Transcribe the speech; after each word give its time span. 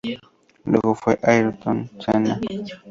Luego 0.65 0.95
fue 0.95 1.19
Ayrton 1.21 1.87
Senna. 2.01 2.41